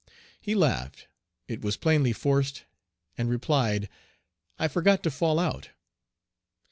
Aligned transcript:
He 0.41 0.55
laughed 0.55 1.07
it 1.47 1.61
was 1.61 1.77
plainly 1.77 2.11
forced 2.11 2.63
and 3.19 3.29
replied, 3.29 3.87
"I 4.57 4.67
forgot 4.67 5.03
to 5.03 5.11
fall 5.11 5.37
out." 5.37 5.69